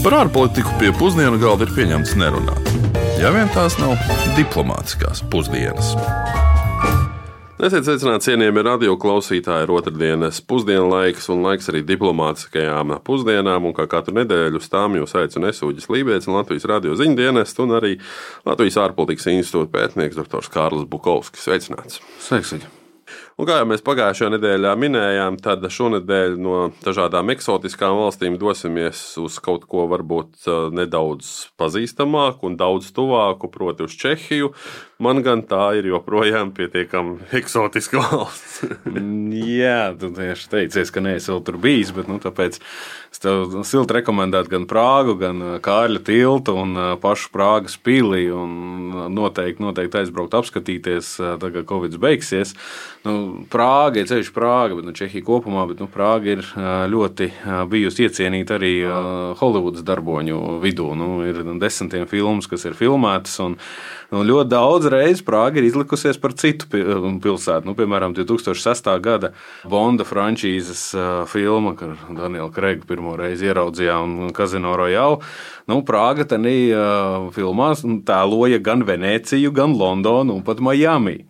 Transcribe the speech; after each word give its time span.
Par 0.00 0.14
ārpolitiku 0.16 0.70
pie 0.80 0.88
pusdienu 0.96 1.36
galda 1.36 1.66
ir 1.66 1.74
pieņemts 1.76 2.14
nerunāt. 2.16 2.68
Ja 3.20 3.28
vien 3.34 3.50
tās 3.52 3.74
nav 3.76 3.98
diplomātiskās 4.32 5.20
pusdienas. 5.28 5.90
Esiet 7.60 7.84
sveicināti, 7.84 8.30
cienījamie 8.30 8.62
radio 8.64 8.94
klausītāji. 8.96 9.66
Ir 9.66 9.74
otrdienas 9.76 10.40
pusdienlaiks 10.48 11.28
un 11.34 11.44
laiks 11.44 11.68
arī 11.68 11.84
diplomātiskajām 11.84 12.96
pusdienām. 13.04 13.68
Un 13.68 13.76
kā 13.76 13.84
katru 13.92 14.16
nedēļu 14.22 14.64
uz 14.64 14.72
tām 14.72 14.96
jūs 14.96 15.12
aicinu 15.20 15.52
Esūģis 15.52 15.90
Lībijams, 15.92 16.32
Latvijas 16.32 16.64
radio 16.72 16.96
ziņdienestu 16.96 17.68
un 17.68 17.76
arī 17.82 17.94
Latvijas 18.48 18.80
ārpolitikas 18.86 19.28
institūta 19.36 19.74
pētnieks 19.76 20.16
dr. 20.16 20.48
Kārlis 20.56 20.88
Bukovskis. 20.88 21.44
Sveicināts! 21.44 22.00
Sveiks! 22.24 22.56
Un 23.40 23.46
kā 23.48 23.54
jau 23.56 23.66
mēs 23.70 23.80
pagājušajā 23.80 24.34
nedēļā 24.34 24.70
minējām, 24.76 25.38
tad 25.40 25.62
šonadēļ 25.72 26.34
no 26.44 26.56
dažādām 26.84 27.30
eksotiskām 27.32 27.96
valstīm 27.96 28.34
dosimies 28.36 29.00
uz 29.16 29.38
kaut 29.40 29.64
ko 29.70 29.86
varbūt 29.88 30.44
uh, 30.44 30.66
nedaudz 30.76 31.48
pazīstamāku 31.56 32.50
un 32.50 32.58
daudz 32.60 32.90
tuvāku, 32.92 33.48
proti, 33.48 33.86
uz 33.88 33.96
Čehiju. 33.96 34.50
Man 35.00 35.22
gan 35.24 35.40
tā 35.48 35.70
ir 35.78 35.88
joprojām 35.88 36.50
pietiekami 36.52 37.30
eksotiska 37.40 38.02
valsts. 38.02 38.58
Jā, 39.32 39.94
tu 39.96 40.12
tieši 40.18 40.52
teicies, 40.58 40.92
ka 40.92 41.00
neesi 41.00 41.32
vēl 41.32 41.40
tur 41.48 41.56
bijis, 41.64 41.94
bet 41.96 42.12
nu, 42.12 42.20
tāpēc 42.20 42.60
es 42.60 43.24
tev 43.24 43.56
silti 43.64 43.96
rekomendētu 44.02 44.52
gan 44.52 44.68
Prāgu, 44.68 45.16
gan 45.24 45.40
uh, 45.46 45.56
Kārļa 45.64 46.04
tiltu 46.10 46.58
un 46.60 46.76
uh, 46.76 46.92
pašu 47.00 47.32
Prāgas 47.32 47.80
pili. 47.80 48.26
Noteikti, 49.10 49.62
noteikti 49.64 50.02
aizbraukt, 50.02 50.36
apskatīties, 50.36 51.14
tagad 51.40 51.64
Covid 51.70 51.96
beigsies. 52.02 52.52
Nu, 53.06 53.29
Prāga 53.52 54.02
ir 54.02 54.08
ceļš 54.10 54.30
Prāga, 54.36 54.76
bet 54.78 54.86
nu, 54.88 54.94
Čehija 54.96 55.24
kopumā, 55.26 55.66
bet 55.70 55.80
nu, 55.82 55.88
Prāga 55.90 56.34
ir 56.36 56.42
ļoti 56.92 57.30
bijusi 57.70 58.06
iecienīta 58.08 58.56
arī 58.58 58.74
Holivudas 59.40 59.84
darboņu 59.86 60.60
vidū. 60.62 60.90
Nu, 60.98 61.20
ir 61.26 61.42
desmitiem 61.60 62.06
filmas, 62.10 62.48
kas 62.50 62.66
ir 62.68 62.76
filmētas, 62.78 63.38
un 63.44 63.56
nu, 64.10 64.24
ļoti 64.26 64.50
daudz 64.52 64.90
reizes 64.92 65.24
Prāga 65.26 65.60
ir 65.60 65.68
izlikusies 65.68 66.18
par 66.20 66.34
citu 66.40 66.68
pilsētu. 66.70 67.68
Nu, 67.68 67.76
piemēram, 67.78 68.16
2006. 68.18 68.90
gada 69.04 69.32
Bonda 69.68 70.06
frančīzes 70.08 70.90
filma, 71.30 71.76
kad 71.78 71.96
Daniela 72.10 72.50
Krega 72.54 72.86
pirmo 72.88 73.16
reizi 73.20 73.48
ieraudzījām 73.50 74.32
Kazino 74.36 74.76
Royale. 74.78 75.22
Nu, 75.70 75.80
Prāga 75.86 76.26
tajā 76.28 77.30
filmā 77.36 77.72
tēloja 78.06 78.58
gan 78.64 78.82
Venēciju, 78.88 79.52
gan 79.54 79.76
Londonu 79.78 80.40
un 80.40 80.46
pat 80.46 80.58
Miami. 80.64 81.20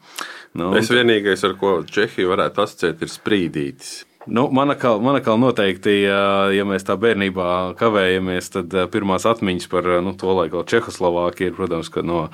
Nu, 0.59 0.73
es 0.79 0.91
vienīgais, 0.91 1.45
ar 1.47 1.55
ko 1.59 1.81
Čehija 1.87 2.31
varētu 2.33 2.65
asociēt, 2.65 3.05
ir 3.05 3.13
sprīdītis. 3.13 3.91
Nu, 4.31 4.49
Manakal, 4.53 4.99
manakal 5.01 5.39
noteikti, 5.41 5.95
ja 6.05 6.65
mēs 6.69 6.85
tā 6.85 6.97
bērnībā 7.01 7.77
kavējamies, 7.81 8.51
tad 8.53 8.75
pirmās 8.93 9.25
atmiņas 9.31 9.71
par 9.73 9.89
nu, 10.05 10.13
to 10.19 10.35
laiku 10.37 10.61
Čehoslovākiju 10.69 11.53
ir, 11.53 11.55
protams, 11.57 11.89
no 12.05 12.27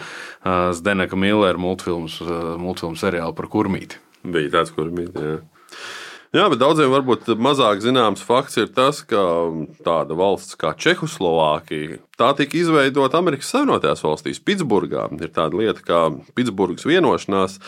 Zdeneka 0.75 1.19
Millera 1.19 1.61
multfilmu 1.61 2.98
seriāla 2.98 3.37
par 3.37 3.48
kurmīti. 3.53 4.00
Bija 4.27 4.59
tāds 4.59 4.75
kurmīti, 4.75 5.22
jā. 5.22 5.39
Jā, 6.34 6.48
bet 6.53 6.59
daudziem 6.59 6.91
varbūt 6.91 7.31
mazāk 7.41 7.78
zināms 7.81 8.20
fakts 8.27 8.59
ir 8.59 8.67
tas, 8.75 8.98
ka 9.06 9.22
tāda 9.87 10.17
valsts 10.19 10.59
kā 10.59 10.75
Čehoslovākija 10.77 12.00
tā 12.19 12.33
tika 12.37 12.59
izveidota 12.59 13.22
Amerikas 13.22 13.53
Savienotajās 13.55 14.03
valstīs, 14.05 14.42
Pitsburgā. 14.42 15.06
Ir 15.17 15.31
tāda 15.33 15.56
lieta 15.56 15.84
kā 15.87 16.00
Pitsburgas 16.37 16.84
vienošanās 16.89 17.61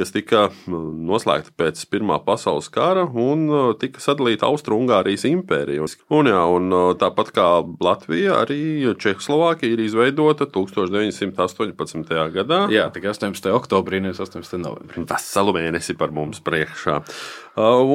kas 0.00 0.14
tika 0.14 0.46
noslēgta 0.66 1.52
pēc 1.60 1.82
Pirmā 1.92 2.16
pasaules 2.24 2.70
kara 2.72 3.04
un 3.04 3.46
tika 3.80 4.02
sadalīta 4.02 4.48
Austro-Ungārijas 4.48 5.26
impērija. 5.28 5.84
Un, 6.16 6.30
jā, 6.30 6.40
un 6.56 6.74
tāpat 7.00 7.32
kā 7.36 7.48
Latvija, 7.84 8.40
arī 8.44 8.60
Čehoslovākija 9.00 9.76
ir 9.76 9.84
izveidota 9.84 10.48
1918. 10.48 12.16
gadā. 12.36 12.62
Jā, 12.72 12.88
tikai 12.94 13.12
18. 13.12 13.52
oktobrī, 13.56 14.00
nevis 14.04 14.22
18. 14.22 14.60
novembrī. 14.62 15.04
Veselu 15.10 15.56
mēnesi 15.56 15.96
par 16.00 16.14
mums 16.16 16.40
priekšā. 16.44 17.00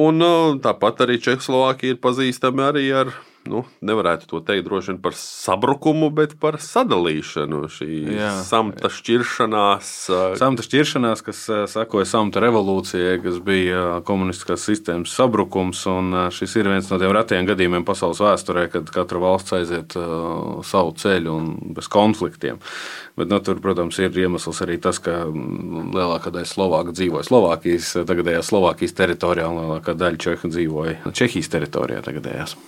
Un 0.06 0.26
tāpat 0.62 1.06
arī 1.06 1.20
Čehoslovākija 1.22 1.96
ir 1.96 2.02
pazīstama 2.02 2.70
arī 2.70 2.90
ar 2.94 3.14
nu, 3.50 3.62
nevarētu 3.84 4.28
to 4.30 4.40
teikt 4.44 4.66
droši 4.66 4.92
vien 4.92 4.98
par 5.02 5.16
sabrukumu, 5.18 6.10
bet 6.14 6.36
par 6.42 6.58
sadalīšanu. 6.62 7.62
Šī 7.72 7.90
Jā. 8.16 8.32
samta 8.46 8.90
šķiršanās. 8.92 9.92
Samta 10.40 10.66
šķiršanās, 10.66 11.22
kas 11.26 11.42
sekoja 11.72 12.08
samta 12.08 12.42
revolūcijai, 12.44 13.18
kas 13.24 13.40
bija 13.44 14.00
komunistiskās 14.06 14.66
sistēmas 14.68 15.14
sabrukums. 15.16 15.84
Šis 16.36 16.58
ir 16.60 16.70
viens 16.72 16.90
no 16.90 17.00
tiem 17.02 17.14
retajiem 17.16 17.48
gadījumiem 17.50 17.86
pasaules 17.88 18.22
vēsturē, 18.22 18.68
kad 18.72 18.92
katra 18.94 19.22
valsts 19.22 19.56
aiziet 19.60 19.98
uh, 19.98 20.62
savu 20.66 20.94
ceļu 20.98 21.36
un 21.36 21.52
bez 21.76 21.90
konfliktiem. 21.92 22.60
Bet, 23.16 23.30
nu, 23.32 23.38
tur, 23.40 23.62
protams, 23.64 23.96
ir 24.02 24.16
iemesls 24.20 24.58
arī 24.60 24.76
tas, 24.82 24.98
ka 25.00 25.22
lielākā 25.24 26.28
daļa 26.34 26.48
Slovāku 26.50 26.92
dzīvoja 26.92 27.24
Slovākijas, 27.24 27.94
tagadējā 28.04 28.42
Slovākijas 28.44 28.92
teritorijā, 28.98 29.46
un 29.48 29.62
lielākā 29.62 29.94
daļa 29.96 30.20
Čehu 30.20 30.50
dzīvoja 30.52 31.14
Čehijas 31.16 31.48
teritorijā 31.54 32.02
tagadējās. 32.04 32.58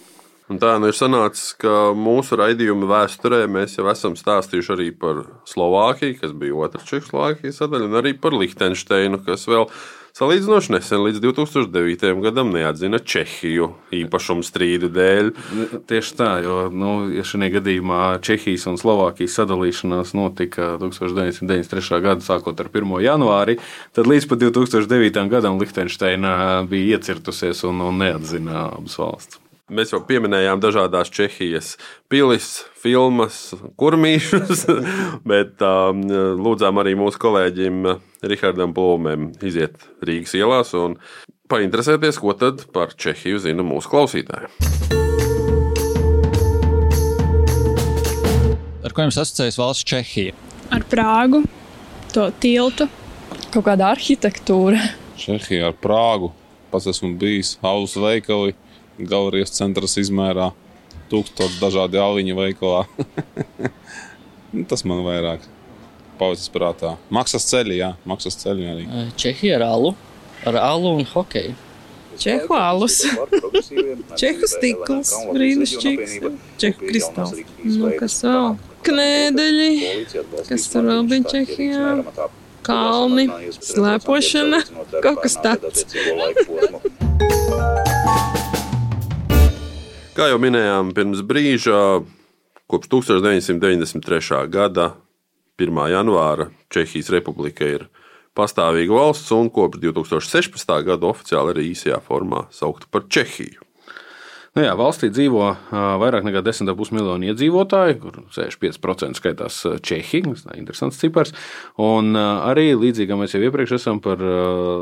Un 0.48 0.56
tā 0.56 0.70
nu 0.81 0.88
ir 0.88 0.97
sanācis, 0.97 1.50
ka 1.60 1.91
mūsu 1.92 2.38
raidījuma 2.41 2.88
vēsturē 2.88 3.42
mēs 3.53 3.76
jau 3.76 3.84
esam 3.92 4.14
stāstījuši 4.16 4.72
arī 4.72 4.88
par 4.97 5.20
Slovākiju, 5.48 6.16
kas 6.22 6.32
bija 6.32 6.56
otra 6.64 6.81
Čehoslovākijas 6.88 7.60
sadaļa, 7.60 7.91
un 7.91 7.98
arī 8.00 8.14
par 8.16 8.32
Lihtensteinu, 8.32 9.20
kas 9.26 9.44
vēl 9.50 9.69
salīdzinoši 10.19 10.73
nesen, 10.75 11.03
līdz 11.06 11.21
2009. 11.23 12.11
gadam, 12.25 12.51
neatzina 12.55 12.99
Čehiju 12.99 13.71
īpašumu 13.95 14.43
strīdu 14.47 14.91
dēļ. 14.91 15.31
Tieši 15.89 16.17
tā, 16.19 16.31
jo 16.43 16.59
nu, 16.75 16.93
ja 17.15 17.25
šajā 17.27 17.53
gadījumā 17.59 18.03
Čehijas 18.25 18.67
un 18.71 18.81
Slovākijas 18.81 19.39
sadalīšanās 19.39 20.15
notika 20.19 20.75
1993. 20.83 22.03
gada 22.05 22.25
sākot 22.27 22.59
ar 22.59 22.73
1. 22.73 22.95
janvāri, 23.06 23.59
tad 23.95 24.11
līdz 24.11 24.31
pat 24.31 24.47
2009. 24.47 25.27
gadam 25.31 25.61
Lihtensteina 25.62 26.65
bija 26.69 26.99
iecirtusies 26.99 27.62
un, 27.69 27.85
un 27.87 28.03
neatzina 28.03 28.71
abas 28.73 28.99
valsts. 28.99 29.47
Mēs 29.69 29.91
jau 29.93 29.99
pieminējām 30.01 30.62
dažādas 30.65 31.11
Čehijas 31.12 31.75
pilis, 32.09 32.62
filmas, 32.81 33.51
kurmīšus, 33.77 34.62
bet 35.29 35.61
um, 35.61 35.99
lūdzām 36.41 36.79
arī 36.81 36.95
mūsu 36.97 37.21
kolēģim 37.21 37.83
Rihardam 38.33 38.73
Plūmēm 38.73 39.27
iziet 39.45 39.77
Rīgas 40.01 40.33
ielās 40.39 40.73
un 40.79 40.95
painteresēties, 41.53 42.17
ko 42.17 42.33
tad 42.41 42.65
par 42.73 42.95
Čehiju 42.97 43.43
zina 43.45 43.67
mūsu 43.67 43.93
klausītāji. 43.93 44.49
Ar 48.89 48.95
ko 48.97 49.05
jums 49.05 49.21
asociējas 49.21 49.61
valsts 49.61 49.85
Čehija? 49.93 50.33
Ar 50.73 50.87
Prāgu, 50.89 51.43
to 52.15 52.31
tiltu. 52.41 52.89
Kaut 53.53 53.67
kāda 53.69 53.93
arhitektūra. 53.93 54.81
Čehija 55.21 55.69
ar 55.75 55.77
Prāgu. 55.77 56.33
Pats 56.73 56.89
esmu 56.89 57.12
bijis 57.21 57.59
Aulas 57.61 57.99
veikali 58.00 58.56
Galerijas 58.98 59.54
centras 59.54 59.97
izmērā, 60.00 60.50
tūkstoši 61.12 61.60
dažādi 61.62 62.03
aliņu 62.03 62.38
veikalā. 62.42 62.84
Nu, 64.48 64.62
tas 64.64 64.81
man 64.88 65.03
vairāk 65.04 65.42
palicis 66.16 66.48
prātā. 66.48 66.94
Maksas 67.12 67.44
ceļi, 67.50 67.75
jā, 67.82 67.91
maksas 68.08 68.38
ceļi 68.41 68.69
arī. 68.72 68.84
Čehija 69.20 69.58
ar 69.58 69.64
alu, 69.66 69.91
ar 70.48 70.56
alu 70.62 70.94
un 70.97 71.04
hokeju. 71.10 71.53
Čehu 72.19 72.56
alus, 72.56 72.97
čehu 74.20 74.48
stikls, 74.50 75.12
brīnišķīgs, 75.31 76.16
čehu 76.58 76.88
kristāls. 76.88 77.37
Nu, 77.62 77.92
kas 78.00 78.19
vēl? 78.26 78.56
Knēdeļi, 78.88 79.70
kas 80.48 80.66
tur 80.72 80.88
vēl 80.88 81.06
bija 81.12 81.34
Čehijā? 81.34 81.92
Kalni, 82.66 83.28
slēpošana, 83.62 84.64
kaut 84.98 85.22
kas 85.22 85.38
tāds. 85.44 85.87
Kā 90.19 90.27
jau 90.33 90.39
minējām 90.43 90.89
pirms 90.97 91.21
brīža, 91.23 92.03
kopš 92.67 92.88
1993. 92.91 94.41
gada 94.50 94.88
1. 95.62 95.79
janvāra 95.93 96.49
Čehijas 96.75 97.12
Republika 97.15 97.62
ir 97.62 97.85
pastāvīga 98.35 98.97
valsts 98.97 99.31
un 99.37 99.47
kopš 99.47 99.79
2016. 99.85 100.75
gada 100.88 101.06
oficiāli 101.06 101.55
arī 101.55 101.69
īsajā 101.70 102.00
formā 102.03 102.49
saukta 102.50 102.91
par 102.91 103.06
Čehiju. 103.06 103.62
Nu 104.58 104.64
jā, 104.64 104.72
valstī 104.75 105.06
dzīvo 105.14 105.43
vairāk 106.02 106.25
nekā 106.26 106.40
10,5 106.43 106.88
miljoni 106.96 107.28
iedzīvotāji, 107.31 107.94
kur 108.02 108.16
65% 108.34 109.14
skaitās 109.20 109.60
Čehi. 109.87 110.25
Tas 110.25 110.43
ir 110.43 110.56
interesants 110.58 110.99
cipars. 110.99 111.31
Un 111.78 112.19
arī 112.19 112.72
līdzīgi, 112.75 113.06
kā 113.06 113.20
mēs 113.20 113.37
jau 113.37 113.43
iepriekš 113.46 113.76
esam 113.76 114.00
par 114.02 114.19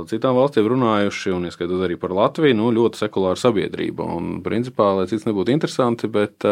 citām 0.09 0.39
valstīm 0.39 0.71
runājuši, 0.73 1.35
un 1.37 1.45
ieskaitot 1.51 1.85
arī 1.85 2.01
par 2.01 2.17
Latviju, 2.17 2.57
nu, 2.57 2.71
ļoti 2.73 3.03
sekulāra 3.03 3.37
sabiedrība. 3.37 4.09
Un, 4.17 4.41
principā, 4.47 4.95
lai 4.97 5.05
cits 5.13 5.29
nebūtu 5.29 5.53
interesanti, 5.53 6.09
bet 6.09 6.49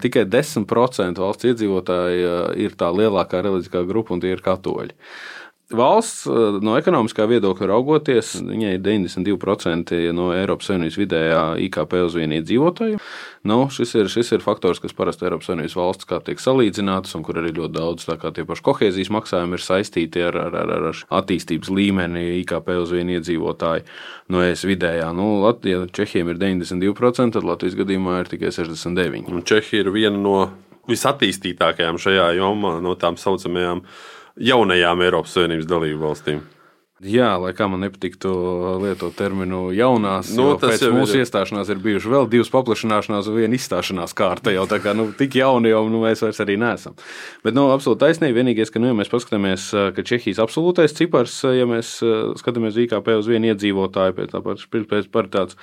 tikai 0.00 0.24
10% 0.24 1.20
valsts 1.20 1.52
iedzīvotāji 1.52 2.28
ir 2.64 2.80
tā 2.80 2.88
lielākā 2.96 3.44
reliģiskā 3.44 3.84
grupa, 3.92 4.16
un 4.16 4.24
tie 4.24 4.32
ir 4.32 4.40
katoļi. 4.48 4.96
Valsts 5.78 6.24
no 6.64 6.76
ekonomiskā 6.78 7.26
viedokļa 7.30 7.68
raugoties, 7.70 8.34
viņai 8.44 8.74
ir 8.76 8.82
92% 8.84 9.98
no 10.16 10.30
Eiropas 10.34 10.70
Savienības 10.70 10.98
vidējā 11.00 11.42
IKP 11.66 11.96
uz 12.04 12.16
vienu 12.18 12.38
iedzīvotāju. 12.38 13.00
Nu, 13.50 13.58
šis, 13.72 13.94
ir, 13.98 14.08
šis 14.12 14.32
ir 14.36 14.44
faktors, 14.44 14.80
kas 14.82 14.96
parasti 14.96 15.26
Eiropas 15.28 15.50
Savienības 15.50 15.76
valsts 15.78 16.08
tiek 16.26 16.40
salīdzināts, 16.40 17.14
un 17.18 17.24
kur 17.26 17.40
arī 17.42 17.52
ļoti 17.56 17.76
daudz 17.76 18.08
tie 18.08 18.46
paši 18.48 18.66
kohēzijas 18.70 19.12
maksājumi 19.14 19.58
ir 19.58 19.64
saistīti 19.64 20.24
ar, 20.24 20.38
ar, 20.46 20.58
ar, 20.62 20.74
ar 20.90 21.04
attīstības 21.20 21.72
līmeni 21.74 22.40
IKP 22.40 22.74
uz 22.80 22.94
vienu 22.94 23.18
iedzīvotāju. 23.18 23.86
No 24.32 24.40
ES 24.44 24.64
vidējā, 24.68 25.10
nu, 25.16 25.28
Latvija, 25.44 25.84
Čehijam 25.92 26.32
ir 26.32 26.40
92%, 26.40 27.36
tad 27.36 27.44
Latvijas 27.44 27.76
gadījumā 27.82 28.22
ir 28.22 28.32
tikai 28.32 28.54
69%. 28.54 29.32
Un 29.34 29.44
Čehija 29.44 29.84
ir 29.84 29.92
viena 29.94 30.20
no 30.20 30.38
visattīstītākajām 30.88 32.00
šajā 32.00 32.28
jomā, 32.38 32.76
no 32.84 32.94
tām 33.00 33.16
saucamajām 33.20 33.84
jaunajām 34.40 35.06
Eiropas 35.06 35.36
Savienības 35.36 35.70
dalību 35.70 36.04
valstīm. 36.04 36.42
Jā, 37.04 37.34
lai 37.42 37.50
kā 37.52 37.66
man 37.68 37.82
nepatiktu 37.82 38.30
lietot 38.80 39.12
terminu 39.18 39.66
jaunās, 39.74 40.30
nu, 40.38 40.52
tas 40.56 40.76
pēc 40.76 40.92
mūsu 40.94 41.18
ir. 41.18 41.24
iestāšanās 41.24 41.72
ir 41.74 41.80
bijuši 41.82 42.12
vēl 42.12 42.28
divas 42.32 42.52
paplašināšanās 42.54 43.26
un 43.28 43.36
viena 43.36 43.58
izstāšanās 43.58 44.14
kārta. 44.16 44.52
Jau 44.54 44.62
tā 44.70 44.78
kā 44.80 44.94
nu, 44.96 45.08
tik 45.18 45.34
jauni 45.36 45.72
jau 45.72 45.82
nu, 45.90 46.04
mēs 46.06 46.22
vairs 46.24 46.38
arī 46.40 46.54
neesam. 46.62 46.94
Bet 47.44 47.58
nu, 47.58 47.66
absolūti 47.74 48.04
taisnība. 48.06 48.38
Vienīgais, 48.38 48.70
ka, 48.72 48.80
nu, 48.80 48.92
ja 48.92 48.96
mēs 48.96 49.10
paskatāmies, 49.12 49.66
ka 49.96 50.06
Čehijas 50.06 50.40
absolūtais 50.46 50.94
cipars, 50.96 51.34
ja 51.50 51.66
mēs 51.68 51.98
skatāmies 52.40 52.78
IKP 52.86 53.10
uz 53.18 53.28
vienu 53.28 53.50
iedzīvotāju 53.52 54.16
pēc 54.22 54.64
pēc 54.94 55.10
paritātes 55.12 55.58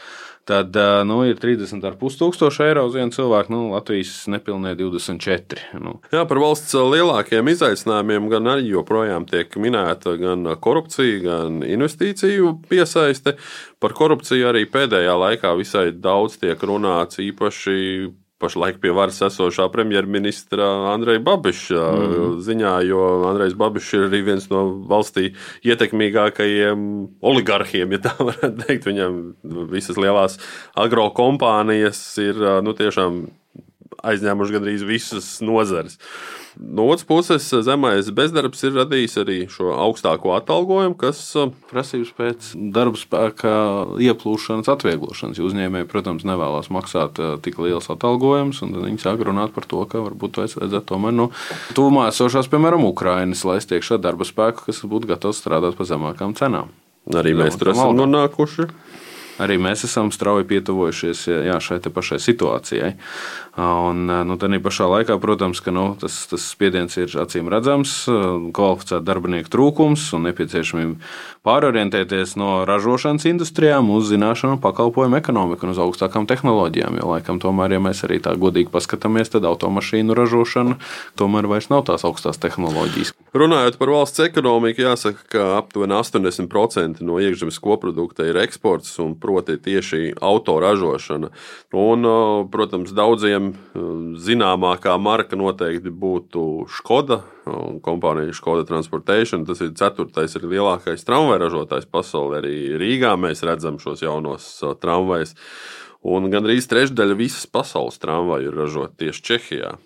tad 0.49 0.75
nu, 1.07 1.21
ir 1.29 1.39
30,5 1.41 2.17
tūkstoši 2.19 2.63
eiro 2.65 2.85
uz 2.87 2.95
vienu 2.97 3.13
cilvēku, 3.15 3.53
nu, 3.53 3.61
Latvijas 3.73 4.25
nepilnē 4.31 4.73
24. 4.79 5.81
Nu. 5.81 5.97
Jā, 6.13 6.23
par 6.29 6.41
valsts 6.41 6.73
lielākiem 6.75 7.51
izaicinājumiem 7.53 8.29
gan 8.31 8.49
arī 8.55 8.71
joprojām 8.71 9.27
tiek 9.29 9.53
minēta 9.61 10.15
gan 10.21 10.47
korupcija, 10.63 11.19
gan 11.25 11.61
investīciju 11.67 12.55
piesaiste. 12.71 13.37
Par 13.81 13.95
korupciju 13.97 14.49
arī 14.51 14.65
pēdējā 14.69 15.13
laikā 15.25 15.53
visai 15.59 15.89
daudz 15.93 16.39
tiek 16.41 16.67
runāts, 16.67 17.21
īpaši 17.21 17.77
pašlaik 18.41 18.79
pie 18.83 18.93
varas 18.95 19.21
esošā 19.27 19.67
premjerministra 19.73 20.67
Andreja 20.91 21.21
Babiša 21.25 21.81
mm. 21.81 22.39
ziņā, 22.45 22.73
jo 22.89 23.03
Andrejs 23.29 23.57
Babišs 23.59 23.93
ir 23.97 24.07
arī 24.09 24.23
viens 24.31 24.49
no 24.51 24.63
valstī 24.89 25.31
ietekmīgākajiem 25.67 26.87
oligarhiem, 27.31 27.97
ja 27.97 28.03
tā 28.07 28.15
varētu 28.19 28.65
teikt. 28.65 28.89
Viņam 28.89 29.19
visas 29.71 29.99
lielās 30.01 30.39
agrokompānijas 30.79 32.01
ir 32.23 32.41
nu, 32.65 32.75
tiešām 32.77 33.23
aizņēmuši 34.07 34.55
gandrīz 34.55 34.85
visas 34.87 35.33
nozares. 35.45 35.97
No 36.59 36.89
otras 36.91 37.05
puses, 37.07 37.45
zemais 37.63 38.09
bezdarbs 38.11 38.65
ir 38.67 38.73
radījis 38.75 39.13
arī 39.21 39.37
šo 39.51 39.69
augstāko 39.71 40.33
atalgojumu, 40.35 40.97
kas 40.99 41.21
uh, 41.39 41.53
prasības 41.71 42.11
pēc 42.17 42.49
darba 42.75 42.99
spēka 42.99 43.53
ieplūšanas 44.03 44.67
atvieglošanas. 44.73 45.39
Uzņēmēji, 45.39 45.87
protams, 45.91 46.25
nevēlas 46.27 46.67
maksāt 46.73 47.21
uh, 47.23 47.37
tik 47.43 47.61
liels 47.63 47.87
atalgojums, 47.93 48.59
un 48.65 48.75
viņi 48.83 48.99
sāk 48.99 49.23
runāt 49.27 49.55
par 49.55 49.67
to, 49.71 49.79
ka 49.87 50.03
varbūt 50.03 50.41
vajadzētu 50.43 50.83
tomēr 50.91 51.15
nu, 51.15 51.29
tuvumā 51.77 52.09
esošās, 52.11 52.51
piemēram, 52.51 52.83
Ukrainas, 52.89 53.45
lai 53.47 53.61
stiekšā 53.63 54.01
darba 54.03 54.27
spēku, 54.27 54.67
kas 54.67 54.83
būtu 54.83 55.13
gatavs 55.13 55.39
strādāt 55.39 55.79
par 55.79 55.87
zemākām 55.87 56.35
cenām. 56.35 56.75
Arī 57.15 57.31
mēs 57.37 57.55
tur 57.57 57.71
esam 57.71 57.95
nonākuši 57.97 58.67
arī 59.41 59.57
mēs 59.61 59.85
esam 59.87 60.11
strauji 60.13 60.47
pietuvojušies 60.49 61.25
jā, 61.49 61.57
šai 61.63 61.81
pašai 61.91 62.19
situācijai. 62.21 62.93
Un, 63.59 64.05
nu, 64.07 64.37
tā 64.39 64.47
pašā 64.63 64.87
laikā, 64.87 65.17
protams, 65.19 65.59
ka 65.59 65.73
nu, 65.75 65.89
tas, 65.99 66.15
tas 66.31 66.45
spiediens 66.53 66.95
ir 66.95 67.11
acīm 67.19 67.49
redzams, 67.51 68.05
kvalificētu 68.55 69.03
darbinieku 69.03 69.51
trūkums 69.51 70.05
un 70.15 70.29
nepieciešamība 70.29 71.11
pārorientēties 71.43 72.37
no 72.39 72.61
ražošanas 72.69 73.25
industrijām 73.27 73.89
uz 73.91 74.07
zināšanu 74.11 74.61
pakalpojumu 74.63 75.17
ekonomiku 75.19 75.67
un 75.67 75.73
uz 75.73 75.81
augstākām 75.83 76.29
tehnoloģijām. 76.29 77.01
Jo, 77.01 77.09
laikam, 77.15 77.41
tomēr, 77.43 77.75
ja 77.75 77.81
mēs 77.83 78.05
arī 78.07 78.21
tā 78.23 78.37
godīgi 78.39 78.71
paskatāmies, 78.71 79.33
tad 79.33 79.47
automašīnu 79.49 80.15
ražošana 80.15 80.77
tomēr 81.19 81.49
vairs 81.51 81.67
nav 81.73 81.83
tās 81.89 82.05
augstās 82.07 82.39
tehnoloģijas. 82.39 83.11
Runājot 83.35 83.79
par 83.81 83.91
valsts 83.95 84.23
ekonomiku, 84.23 84.85
jāsaka, 84.85 85.27
ka 85.31 85.43
aptuveni 85.57 85.97
80% 85.97 87.03
no 87.03 87.19
iekšzemes 87.23 87.59
koprodukta 87.63 88.27
ir 88.27 88.39
eksports, 88.43 88.93
un 89.03 89.17
proti 89.31 89.57
tieši 89.57 90.13
autoražošana. 90.21 91.31
Un, 91.71 92.11
protams, 92.51 92.91
daudziem 92.93 93.31
visiem 93.31 94.15
zināmākā 94.19 94.97
marka 94.99 95.35
noteikti 95.35 95.89
būtu 95.89 96.67
Skoda. 96.69 97.21
Kompānija 97.81 98.33
Skoda 98.33 98.65
Transportation. 98.67 99.45
Tas 99.45 99.61
ir 99.61 99.73
ceturtais 99.73 100.35
arī 100.37 100.57
lielākais 100.57 101.05
tramvaju 101.05 101.41
ražotājs 101.41 101.87
pasaulē. 101.89 102.41
Arī 102.41 102.77
Rīgā 102.77 103.15
mēs 103.17 103.43
redzam 103.43 103.79
šos 103.79 104.03
jaunos 104.03 104.63
tramvajus. 104.81 105.35
Un 106.01 106.31
gandrīz 106.33 106.67
trešdaļa 106.69 107.15
visas 107.15 107.45
pasaules 107.45 107.99
tramvaju 108.01 108.49
ir 108.49 108.57
ražota 108.57 109.05
tieši 109.05 109.21
Čehijā. 109.21 109.77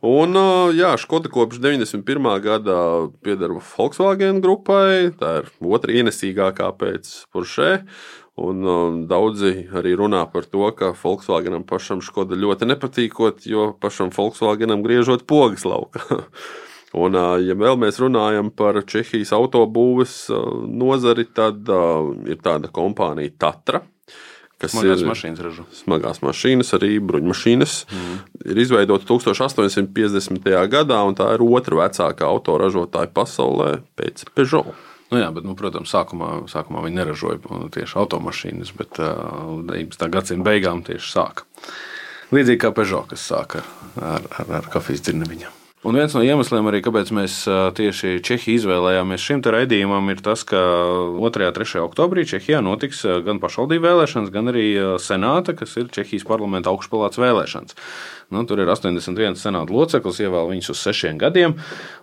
Un, 0.00 0.32
jā, 0.72 0.94
Škoda 0.96 1.28
kopš 1.28 1.58
91. 1.60 2.40
gada 2.40 2.76
pieder 3.20 3.52
Volkswagen 3.52 4.40
grupai. 4.40 5.12
Tā 5.18 5.42
ir 5.42 5.50
otra 5.60 5.92
ienesīgākā 5.92 6.70
pēc 6.80 7.10
Porsche. 7.34 7.82
Un, 8.42 8.64
um, 8.66 8.98
daudzi 9.06 9.68
arī 9.76 9.92
runā 9.98 10.24
par 10.32 10.48
to, 10.50 10.64
ka 10.74 10.90
Volkswagenam 10.98 11.62
pašam 11.68 12.00
Škoda 12.02 12.34
ļoti 12.38 12.66
nepatīkot, 12.72 13.46
jo 13.46 13.70
pašam 13.78 14.10
Volkswagenam 14.14 14.82
griežot 14.82 15.26
pogas 15.30 15.66
laukā. 15.68 16.02
Un, 16.92 17.14
uh, 17.16 17.38
ja 17.40 17.54
vēl 17.56 17.78
mēs 17.80 18.00
runājam 18.02 18.50
par 18.52 18.76
Čehijas 18.84 19.30
autobūves 19.32 20.16
uh, 20.34 20.42
nozari, 20.68 21.24
tad 21.32 21.70
uh, 21.70 22.10
ir 22.28 22.42
tāda 22.44 22.68
kompānija 22.68 23.32
Tatra. 23.40 23.80
Kas 24.62 24.74
smagās 24.76 25.00
ir 25.02 25.08
mašīnas 25.08 25.42
ražo? 25.42 25.64
Smagās 25.74 26.20
mašīnas, 26.22 26.70
arī 26.76 26.92
bruņmašīnas. 27.02 27.78
Mm. 27.88 28.20
Ir 28.52 28.60
izveidota 28.62 29.08
1850. 29.08 30.52
gadā, 30.70 31.00
un 31.08 31.18
tā 31.18 31.32
ir 31.34 31.42
otra 31.42 31.80
vecākā 31.80 32.28
autoražotāja 32.28 33.10
pasaulē 33.14 33.76
pēc 33.98 34.28
Peugeot. 34.36 34.70
Nu, 35.12 35.20
jā, 35.20 35.28
bet, 35.36 35.44
nu, 35.44 35.52
protams, 35.58 35.92
sākumā, 35.92 36.30
sākumā 36.48 36.86
viņi 36.86 36.96
neražoja 36.96 37.40
nu, 37.44 37.68
tieši 37.72 37.98
automašīnas, 38.00 38.72
bet 38.78 39.00
uh, 39.04 39.60
19. 39.68 40.06
gadsimta 40.14 40.48
beigām 40.48 40.80
tieši 40.86 41.12
sāka. 41.12 41.44
Līdzīgi 42.32 42.62
kā 42.64 42.72
Peugeot, 42.72 43.10
kas 43.12 43.26
sāka 43.28 43.60
ar, 44.00 44.24
ar, 44.40 44.54
ar 44.62 44.70
kafijas 44.72 45.04
dzirneviņu. 45.04 45.61
Un 45.82 45.96
viens 45.98 46.12
no 46.14 46.20
iemesliem, 46.22 46.68
arī, 46.70 46.78
kāpēc 46.78 47.08
mēs 47.10 47.40
tieši 47.74 48.20
Čehiju 48.22 48.60
izvēlējāmies 48.60 49.24
šim 49.24 49.40
raidījumam, 49.42 50.12
ir 50.14 50.22
tas, 50.22 50.44
ka 50.46 50.60
2. 51.18 51.18
un 51.18 51.34
3. 51.34 51.82
oktobrī 51.82 52.22
Čehijā 52.22 52.60
notiks 52.62 53.02
gan 53.26 53.42
pašvaldību 53.42 53.88
vēlēšanas, 53.88 54.30
gan 54.30 54.54
arī 54.54 54.66
senāta, 55.02 55.56
kas 55.58 55.74
ir 55.82 55.90
Čehijas 55.90 56.22
parlamenta 56.28 56.70
augšpalāts 56.70 57.18
vēlēšanas. 57.18 57.74
Nu, 58.32 58.46
tur 58.48 58.62
ir 58.62 58.70
81 58.72 59.34
senāta 59.36 59.74
loceklis, 59.74 60.22
ievēl 60.24 60.46
viņus 60.54 60.70
uz 60.72 60.80
sešiem 60.86 61.18
gadiem. 61.20 61.52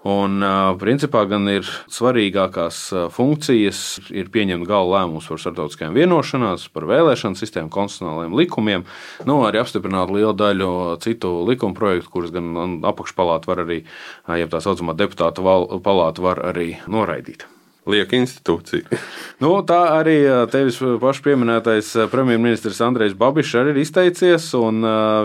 Un, 0.05 0.43
principā, 0.77 1.23
gan 1.25 1.47
ir 1.49 1.65
svarīgākās 1.89 2.81
funkcijas, 3.15 3.79
ir 4.13 4.29
pieņemt 4.29 4.67
gala 4.69 4.99
lēmumus 4.99 5.31
par 5.31 5.41
starptautiskajām 5.41 5.97
vienošanās, 5.97 6.67
par 6.75 6.85
vēlēšanu 6.91 7.39
sistēmu, 7.39 7.71
konstitucionāliem 7.73 8.35
likumiem, 8.37 8.85
nu, 9.25 9.39
arī 9.47 9.63
apstiprināt 9.63 10.13
lielu 10.13 10.35
daļu 10.37 10.69
citu 11.01 11.31
likuma 11.49 11.73
projektu, 11.79 12.13
kurus 12.13 12.35
gan 12.35 12.77
apakšpalāta 12.91 13.49
var 13.49 13.63
arī, 13.65 13.68
ja 13.77 14.49
tā 14.51 14.63
saucamā 14.63 14.97
deputāta 14.97 15.45
palāta 15.85 16.25
var 16.25 16.43
arī 16.51 16.73
noraidīt 16.87 17.47
lieka 17.89 18.17
institūcija. 18.19 18.89
Nu, 19.39 19.53
tā 19.63 19.77
arī 19.95 20.17
tevis 20.51 20.81
pašs 20.99 21.21
pieminētais 21.23 21.93
premjerministrs 22.11 22.81
Andrejs 22.83 23.13
Babišs 23.15 23.53
arī 23.61 23.71
ir 23.71 23.79
izteicies. 23.85 24.49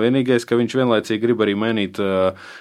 Vienīgais, 0.04 0.46
ka 0.46 0.54
viņš 0.60 0.76
vienlaicīgi 0.78 1.18
grib 1.24 1.42
arī 1.42 1.56
mainīt 1.58 1.98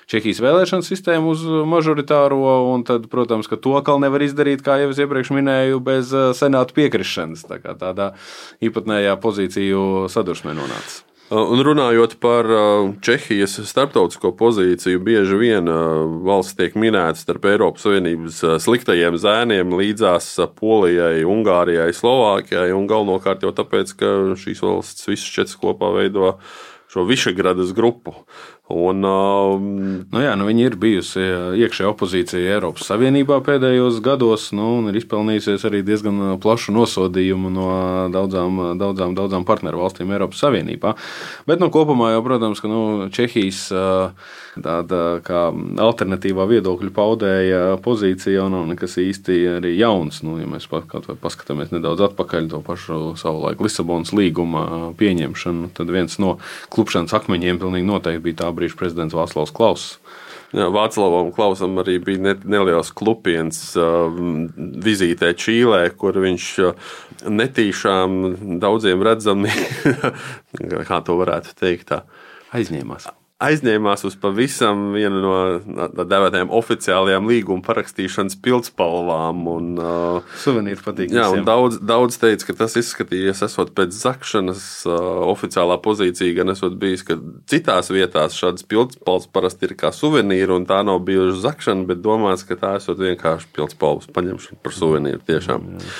Čehijas 0.09 0.41
vēlēšanu 0.41 0.87
sistēmu 0.87 1.35
uz 1.35 1.45
mažoritāro, 1.69 2.41
un 2.73 2.87
tad, 2.89 3.05
protams, 3.13 3.45
ka 3.45 3.61
to 3.61 3.77
atkal 3.77 4.01
nevar 4.01 4.25
izdarīt, 4.25 4.65
kā 4.65 4.79
jau 4.81 4.89
es 4.95 5.05
iepriekš 5.05 5.29
minēju, 5.37 5.77
bez 5.85 6.09
senāta 6.41 6.73
piekrišanas. 6.73 7.45
Tā 7.53 7.61
kā 7.61 7.77
tādā 7.77 8.15
īpatnējā 8.65 9.13
pozīciju 9.21 10.07
sadursmē 10.09 10.57
nonāca. 10.57 11.12
Un 11.33 11.61
runājot 11.65 12.19
par 12.21 12.45
Čehijas 13.01 13.55
starptautisko 13.65 14.35
pozīciju, 14.37 14.99
bieži 15.01 15.37
vien 15.39 15.69
valsts 16.27 16.53
tiek 16.59 16.75
minēta 16.77 17.17
starp 17.17 17.47
Eiropas 17.49 17.87
Savienības 17.87 18.41
sliktajiem 18.61 19.17
zēniem 19.17 19.73
līdzās 19.73 20.27
Polijai, 20.59 21.23
Ungārijai, 21.25 21.89
Slovākijai. 21.97 22.67
Un 22.77 22.85
galvenokārt 22.91 23.47
jau 23.47 23.53
tāpēc, 23.55 23.95
ka 23.97 24.11
šīs 24.43 24.61
valstis 24.61 25.09
visas 25.09 25.33
četras 25.39 25.57
kopā 25.63 25.89
veido 25.95 26.35
šo 26.93 27.07
Višegradas 27.09 27.73
grupu. 27.73 28.13
Un, 28.73 29.03
um, 29.03 29.63
nu 30.07 30.21
jā, 30.23 30.37
nu 30.39 30.45
viņa 30.47 30.61
ir 30.63 30.75
bijusi 30.79 31.23
iekšējā 31.59 31.89
opozīcija 31.89 32.53
Eiropas 32.55 32.87
Savienībā 32.87 33.41
pēdējos 33.43 33.97
gados, 34.05 34.47
nu, 34.55 34.69
un 34.79 34.87
ir 34.87 35.01
izpelnījusies 35.01 35.65
arī 35.67 35.81
diezgan 35.83 36.37
plašu 36.41 36.71
nosodījumu 36.77 37.51
no 37.53 37.67
daudzām, 38.13 38.61
daudzām, 38.79 39.17
daudzām 39.19 39.43
partneru 39.49 39.83
valstīm 39.83 40.13
Eiropas 40.15 40.45
Savienībā. 40.45 40.95
Bet 41.49 41.59
nu, 41.59 41.67
kopumā 41.75 42.13
jau, 42.15 42.23
protams, 42.23 42.63
ka 42.63 42.71
nu, 42.71 42.85
Čehijas 43.13 43.67
tāda 44.53 45.19
kā 45.25 45.47
alternatīvā 45.81 46.45
viedokļa 46.49 46.91
paudēja 46.93 47.61
pozīcija 47.83 48.35
jau 48.37 48.47
nav 48.53 48.67
nekas 48.69 48.97
īsti 49.01 49.37
arī 49.57 49.73
jauns. 49.79 50.21
Nu, 50.25 50.37
ja 50.41 50.47
mēs 50.49 50.69
paskatāmies 50.69 51.73
nedaudz 51.73 52.05
atpakaļ 52.07 52.49
to 52.51 52.61
pašu 52.65 52.99
savulaik 53.19 53.61
Lisabonas 53.63 54.13
līguma 54.15 54.93
pieņemšanu, 54.99 55.71
tad 55.77 55.93
viens 55.93 56.19
no 56.21 56.35
klupšanas 56.83 57.15
akmeņiem 57.15 57.61
pilnīgi 57.61 57.87
noteikti 57.87 58.25
bija 58.27 58.41
tā 58.43 58.51
brīža 58.55 58.75
prezidents 58.75 59.15
Vāclavs 59.15 59.55
Klauss. 59.55 59.97
Jā, 60.53 60.67
Vācijam 60.69 61.31
Klausam 61.33 61.79
arī 61.81 61.95
bija 62.03 62.21
ne, 62.21 62.33
neliels 62.45 62.91
klupiens 62.93 63.71
uh, 63.79 64.05
vizītē 64.85 65.31
Čīlē, 65.33 65.87
kur 65.97 66.19
viņš 66.21 66.51
uh, 66.67 66.93
netīšām 67.25 68.59
daudziem 68.61 69.01
redzami, 69.07 69.49
kā 70.91 71.01
to 71.01 71.17
varētu 71.23 71.57
teikt, 71.57 71.89
tā, 71.95 72.03
aizņēmās 72.53 73.09
aizņēmās 73.43 74.05
uz 74.07 74.15
pavisam 74.19 74.91
vienu 74.95 75.21
no 75.23 75.33
tā 75.95 76.05
dēvētajām 76.09 76.51
oficiālajām 76.53 77.27
līguma 77.29 77.63
parakstīšanas 77.65 78.37
pildspalvām. 78.43 79.41
Un, 79.53 79.69
uh, 79.79 80.35
Suvenīri 80.43 80.83
patīk. 80.83 81.13
Jā, 81.13 81.29
un 81.33 81.45
daudz, 81.47 81.79
daudz 81.83 82.19
teica, 82.21 82.49
ka 82.49 82.57
tas 82.63 82.77
izskatījies 82.79 83.43
esot 83.47 83.73
pēc 83.77 83.95
zakšanas 83.97 84.65
uh, 84.89 84.99
oficiālā 85.31 85.79
pozīcija, 85.83 86.37
gan 86.39 86.53
esot 86.55 86.77
bijis, 86.81 87.05
ka 87.07 87.19
citās 87.49 87.91
vietās 87.93 88.37
šādas 88.39 88.67
pildspalvas 88.69 89.29
parasti 89.33 89.69
ir 89.69 89.77
kā 89.79 89.93
suvenīri, 89.95 90.51
un 90.55 90.67
tā 90.69 90.81
nav 90.85 91.03
bijusi 91.07 91.41
zakšana, 91.43 91.87
bet 91.89 92.03
domās, 92.05 92.45
ka 92.47 92.59
tā 92.59 92.77
esot 92.81 93.01
vienkārši 93.03 93.51
pildspalvas 93.55 94.11
paņemšana 94.13 94.63
par 94.63 94.77
suvenīru 94.77 95.23
tiešām. 95.27 95.73
Jā. 95.75 95.91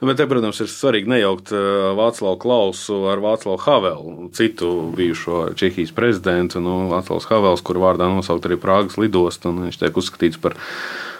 Nu, 0.00 0.08
bet 0.08 0.18
te, 0.18 0.26
protams, 0.30 0.58
ir 0.60 0.70
svarīgi 0.70 1.10
nejaukt 1.10 1.52
uh, 1.54 1.92
Vāclavu 1.98 2.38
Klausu 2.42 3.04
ar 3.12 3.22
Vāclavu 3.22 3.60
Havelu, 3.62 4.28
citu 4.34 4.70
bijušo 4.96 5.54
Čehijas 5.58 5.94
prezidentu. 5.94 6.62
Nu, 6.64 6.84
Vāclavs 6.90 7.28
Havels, 7.30 7.62
kur 7.64 7.78
vārdā 7.82 8.08
nosaukt 8.10 8.48
arī 8.48 8.58
Prāgas 8.60 8.98
lidostu, 9.00 9.52
un 9.52 9.66
viņš 9.68 9.80
tiek 9.80 10.02
uzskatīts 10.02 10.40
par 10.42 10.58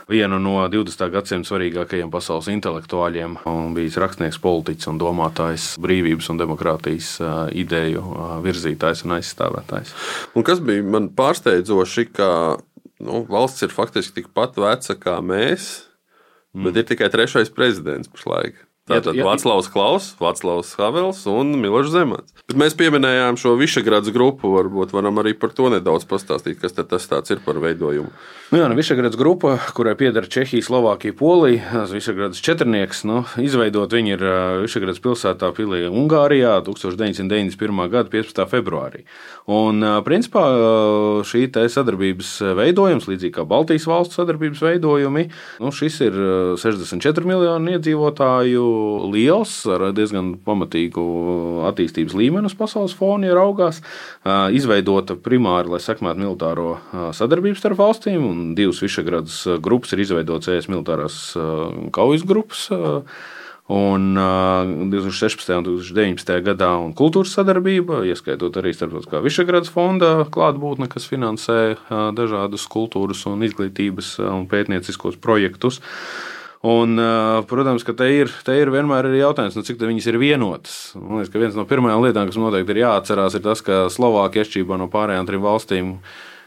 vienu 0.09 0.39
no 0.43 0.59
20. 0.69 1.07
gadsimta 1.13 1.49
svarīgākajiem 1.49 2.11
pasaules 2.13 2.51
intelektuāļiem. 2.53 3.39
Un 3.49 3.73
bijis 3.77 3.97
rakstnieks, 4.01 4.41
politiķis 4.43 4.91
un 4.93 5.01
domātājs, 5.01 5.71
brīvības 5.81 6.31
un 6.33 6.43
demokrātijas 6.43 7.15
uh, 7.23 7.33
ideju 7.55 8.05
uh, 8.05 8.37
virzītājs 8.45 9.05
un 9.07 9.17
aizstāvētājs. 9.19 9.95
Un 10.37 10.47
kas 10.47 10.61
bija 10.65 10.85
man 10.85 11.09
pārsteidzoši, 11.17 12.09
ka 12.17 12.29
nu, 13.05 13.25
valsts 13.31 13.65
ir 13.65 13.75
faktiski 13.75 14.21
tikpat 14.21 14.61
veca 14.61 14.99
kā 15.01 15.19
mēs, 15.25 15.87
mm. 16.55 16.65
bet 16.65 16.81
ir 16.81 16.89
tikai 16.93 17.11
trešais 17.13 17.53
prezidents 17.55 18.11
pašlaik. 18.13 18.59
Tātad 18.85 19.17
Vāclavs 19.17 19.71
Klaus, 19.73 20.11
Vāclavs 20.21 20.75
Havels 20.77 21.23
un 21.31 21.55
Miloš 21.57 21.89
Zemants. 21.89 22.35
Bet 22.45 22.59
mēs 22.61 22.75
pieminējām 22.77 23.39
šo 23.41 23.55
Višegradas 23.57 24.13
grupu, 24.13 24.51
varbūt 24.53 24.91
varam 24.93 25.23
arī 25.23 25.33
par 25.41 25.55
to 25.57 25.71
nedaudz 25.73 26.05
pastāstīt, 26.05 26.59
kas 26.61 26.77
tas 26.77 27.33
ir 27.33 27.41
par 27.47 27.57
veidojumu. 27.65 28.13
Nu 28.53 28.61
jā, 28.61 28.67
nu, 28.69 28.77
Višegradas 28.77 29.17
grupa, 29.17 29.55
kurai 29.73 29.95
pieder 29.97 30.29
Čehija, 30.29 30.67
Slovākija, 30.67 31.17
Polija, 31.17 31.87
Višegradas 31.89 32.43
četrnieks, 32.45 33.01
nu, 33.09 33.23
izveidot 33.41 33.97
viņi 33.97 34.13
ir 34.19 34.27
Višegradas 34.67 35.01
pilsētā 35.01 35.49
Pilī, 35.57 35.87
Ungārijā 35.89 36.59
1991. 36.69 37.81
gada 37.89 38.13
15. 38.13 38.45
februārī. 38.53 39.07
Un, 39.49 39.81
principā, 40.05 40.45
šī 41.25 41.47
sadarbības 41.73 42.35
veidojums, 42.61 43.09
līdzīgi 43.09 43.39
kā 43.41 43.49
Baltijas 43.49 43.89
valstu 43.89 44.21
sadarbības 44.21 44.61
veidojumi, 44.69 45.27
nu, 45.65 45.73
šis 45.73 45.99
ir 46.05 46.21
64 46.61 47.33
miljonu 47.33 47.79
iedzīvotāju 47.79 48.74
liels, 49.13 49.53
ar 49.71 49.87
diezgan 49.97 50.35
pamatīgu 50.45 51.05
attīstības 51.71 52.17
līmeni 52.19 52.51
uz 52.51 52.57
pasaules 52.59 52.97
fona, 52.99 53.29
ja 53.31 53.39
raugās. 53.39 53.81
Izveidota 54.55 55.17
primāri, 55.21 55.73
lai 55.75 55.83
sekmētu 55.85 56.23
militāro 56.25 56.69
sadarbību 57.17 57.61
starp 57.61 57.81
valstīm, 57.81 58.27
un 58.27 58.43
divas 58.59 58.83
Višegradas 58.85 59.41
grupas 59.65 59.95
ir 59.95 60.05
izveidotas 60.05 60.53
ES 60.55 60.71
militārās 60.73 61.23
kaujas 61.95 62.27
grupas. 62.29 62.69
Un 63.65 64.13
2016. 64.93 65.49
un 65.57 65.65
2019. 65.65 66.35
gadā 66.45 66.69
un 66.77 66.91
kultūras 66.93 67.33
sadarbība, 67.33 68.03
ieskaitot 68.05 68.59
arī 68.61 68.75
starptautiskā 68.77 69.23
Višegradas 69.25 69.73
fonda 69.73 70.27
klātbūtne, 70.29 70.85
kas 70.93 71.09
finansē 71.09 71.79
dažādus 72.13 72.69
kultūras 72.69 73.25
un 73.31 73.41
izglītības 73.49 74.19
un 74.21 74.45
pētnieciskos 74.53 75.17
projektus. 75.17 75.81
Un, 76.65 76.97
protams, 77.45 77.85
ka 77.85 77.93
te 77.93 78.07
ir, 78.09 78.31
te 78.47 78.55
ir 78.57 78.71
vienmēr 78.73 79.11
ir 79.11 79.19
jautājums, 79.19 79.57
nu, 79.59 79.65
cik 79.69 79.83
viņas 79.85 80.07
ir 80.09 80.17
vienotas. 80.23 80.77
Man 80.97 81.19
liekas, 81.21 81.33
ka 81.35 81.43
viens 81.43 81.59
no 81.59 81.67
pirmajām 81.69 82.07
lietām, 82.07 82.31
kas 82.31 82.39
noteikti 82.41 82.73
ir 82.73 82.81
jāatcerās, 82.87 83.37
ir 83.37 83.45
tas, 83.45 83.61
ka 83.67 83.83
Slovākija 83.93 84.47
atšķirībā 84.47 84.79
no 84.81 84.89
pārējām 84.93 85.29
trim 85.29 85.45
valstīm, 85.45 85.91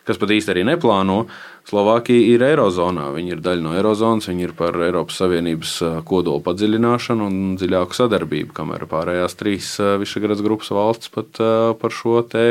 kas 0.10 0.18
pat 0.18 0.34
īsti 0.34 0.56
arī 0.56 0.64
neplāno, 0.72 1.20
Slovākija 1.68 2.30
ir 2.32 2.44
Eirozonā. 2.48 3.10
Viņi 3.12 3.34
ir 3.36 3.40
daļa 3.44 3.64
no 3.66 3.74
Eirozonas, 3.76 4.30
viņi 4.30 4.46
ir 4.46 4.52
par 4.56 4.78
Eiropas 4.86 5.18
Savienības 5.20 5.72
kodolu 6.08 6.40
padziļināšanu 6.46 7.26
un 7.28 7.58
dziļāku 7.60 7.98
sadarbību, 7.98 8.54
kamēr 8.56 8.86
pārējās 8.88 9.36
trīs 9.36 9.74
Višegradas 10.00 10.40
grupas 10.46 10.72
valstis 10.72 11.12
pat 11.12 11.42
par 11.82 11.92
šo 11.92 12.22
te 12.24 12.46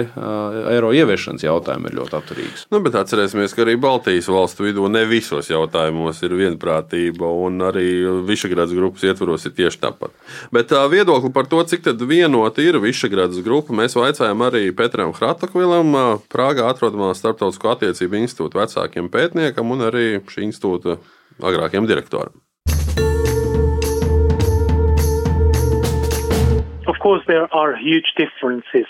eiro 0.68 0.90
ieviešanas 0.92 1.46
jautājumu 1.46 1.88
ir 1.88 1.96
ļoti 1.96 2.16
atturīgas. 2.18 2.66
Nu, 2.75 2.82
bet 2.85 2.99
atcerēsimies, 3.00 3.54
ka 3.56 3.64
arī 3.64 3.78
Baltijas 3.80 4.28
valstu 4.28 4.66
vidū 4.66 4.85
ne 4.92 5.06
visos 5.08 5.49
jautājumos 5.49 6.20
ir 6.26 6.37
vienprātība, 6.37 7.32
un 7.46 7.64
arī 7.70 7.87
Višegradas 8.28 8.76
grupas 8.76 9.08
ietvaros 9.08 9.49
ir 9.49 9.56
tieši 9.56 9.80
tāpat. 9.87 10.12
Bet 10.52 10.76
viedokli 10.92 11.32
par 11.32 11.49
to, 11.49 11.62
cik 11.64 11.88
vienota 12.04 12.61
ir 12.61 12.76
Višegradas 12.85 13.40
grupa, 13.46 13.73
mēs 13.80 13.96
vaicājām 13.96 14.44
arī 14.50 14.66
Petram 14.76 15.16
Hratakvilam, 15.16 16.20
Prāgā 16.28 16.68
atrodamā 16.68 17.14
Startautisko 17.16 17.73
attiecību 17.73 18.20
institūta 18.20 18.61
vecākiem 18.61 19.05
galvenajam 19.06 19.10
pētniekam 19.10 19.70
un 19.70 19.80
arī 19.86 20.20
šī 20.26 20.46
institūta 20.46 20.98
agrākajam 21.40 21.86
direktoram. 21.86 22.42
Of 26.86 26.98
course, 27.00 27.25
there 27.26 27.48
are 27.52 27.76
huge 27.76 28.14
differences 28.16 28.86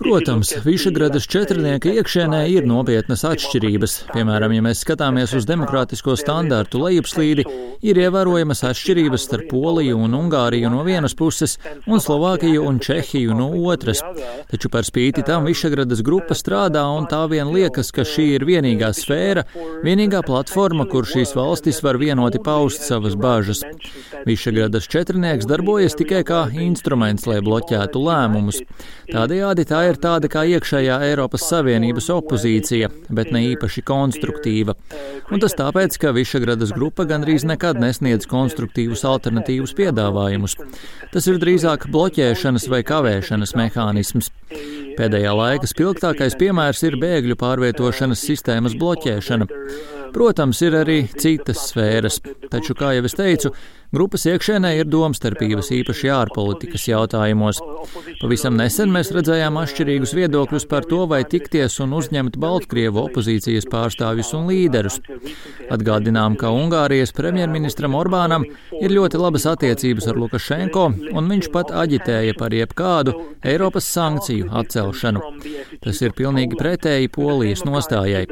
Protams, 0.00 0.50
Višegradas 0.64 1.28
četrnieka 1.30 1.92
iekšēnē 1.94 2.40
ir 2.50 2.64
nopietnas 2.66 3.20
atšķirības. 3.28 3.92
Piemēram, 4.10 4.50
ja 4.56 4.64
mēs 4.66 4.80
skatāmies 4.82 5.30
uz 5.38 5.46
demokrātisko 5.46 6.16
standārtu 6.18 6.80
lejupslīdi, 6.82 7.44
ir 7.86 8.00
ievērojamas 8.02 8.64
atšķirības 8.66 9.26
starp 9.28 9.46
Poliju 9.52 10.00
un 10.02 10.16
Ungāriju 10.18 10.72
no 10.74 10.82
vienas 10.82 11.14
puses 11.14 11.54
un 11.86 12.02
Slovākiju 12.02 12.64
un 12.66 12.80
Čehiju 12.82 13.36
no 13.38 13.46
otras. 13.70 14.02
Taču 14.50 14.72
par 14.74 14.82
spīti 14.82 15.22
tam 15.22 15.46
Višegradas 15.46 16.02
grupa 16.02 16.34
strādā 16.34 16.82
un 16.98 17.06
tā 17.06 17.22
vien 17.30 17.54
liekas, 17.54 17.92
ka 17.94 18.02
šī 18.02 18.26
ir 18.40 18.48
vienīgā 18.48 18.90
sfēra, 18.90 19.46
vienīgā 19.86 20.24
platforma, 20.26 20.88
kur 20.90 21.06
šīs 21.06 21.36
valstis 21.38 21.78
var 21.86 22.02
vienoti 22.02 22.42
paust 22.42 22.90
savas 22.90 23.14
bāžas. 23.14 23.62
Višegradas 24.26 24.90
četrnieks 24.90 25.46
darbojas 25.46 25.94
tikai 25.94 26.26
kā 26.26 26.42
instruments, 26.58 27.30
lai 27.30 27.38
bloķētu 27.38 27.67
bloķētu 27.68 28.00
lēmumus. 28.00 28.62
Tādējādi 29.08 29.64
tā 29.68 29.80
ir 29.88 29.98
tāda 30.00 30.28
kā 30.28 30.44
iekšējā 30.48 30.98
Eiropas 31.08 31.46
Savienības 31.48 32.08
opozīcija, 32.12 32.88
bet 33.10 33.32
ne 33.32 33.44
īpaši 33.52 33.82
konstruktīva. 33.84 34.74
Un 35.32 35.40
tas 35.40 35.54
tāpēc, 35.56 35.98
ka 36.00 36.12
Višagradas 36.12 36.72
grupa 36.72 37.04
gandrīz 37.04 37.44
nekad 37.44 37.80
nesniedz 37.80 38.26
konstruktīvus 38.28 39.04
alternatīvus 39.04 39.74
piedāvājumus. 39.76 40.56
Tas 41.12 41.28
ir 41.28 41.40
drīzāk 41.40 41.88
bloķēšanas 41.92 42.68
vai 42.68 42.82
kavēšanas 42.84 43.54
mehānisms. 43.56 44.32
Pēdējā 44.98 45.32
laika 45.36 45.68
spilgtākais 45.68 46.36
piemērs 46.40 46.82
ir 46.88 46.98
bēgļu 47.00 47.36
pārvietošanas 47.38 48.24
sistēmas 48.24 48.76
bloķēšana. 48.78 49.48
Protams, 50.18 50.58
ir 50.66 50.74
arī 50.74 51.02
citas 51.14 51.68
sfēras, 51.68 52.16
taču, 52.50 52.74
kā 52.74 52.88
jau 52.96 53.04
es 53.06 53.14
teicu, 53.14 53.52
grupas 53.94 54.24
iekšēnē 54.26 54.72
ir 54.80 54.88
domstarpības 54.90 55.68
īpaši 55.76 56.10
ārpolitikas 56.10 56.88
jautājumos. 56.88 57.60
Pavisam 58.18 58.56
nesen 58.58 58.90
mēs 58.90 59.12
redzējām 59.14 59.60
atšķirīgus 59.60 60.16
viedokļus 60.18 60.66
par 60.72 60.88
to, 60.90 61.04
vai 61.06 61.20
tikties 61.22 61.78
un 61.84 61.94
uzņemt 62.00 62.34
Baltkrievu 62.42 63.04
opozīcijas 63.04 63.68
pārstāvjus 63.70 64.32
un 64.34 64.50
līderus. 64.50 64.98
Atgādinām, 65.70 66.34
ka 66.40 66.50
Ungārijas 66.50 67.14
premjerministram 67.14 67.94
Orbānam 67.94 68.48
ir 68.80 68.96
ļoti 68.98 69.22
labas 69.22 69.46
attiecības 69.52 70.10
ar 70.10 70.18
Lukašenko, 70.18 70.88
un 71.14 71.30
viņš 71.30 71.52
pat 71.54 71.70
aģitēja 71.84 72.34
par 72.42 72.58
jebkādu 72.58 73.14
Eiropas 73.46 73.86
sankciju 73.94 74.50
atcelšanu. 74.64 75.22
Tas 75.86 76.02
ir 76.02 76.18
pilnīgi 76.18 76.58
pretēji 76.58 77.14
Polijas 77.14 77.62
nostājai. 77.68 78.26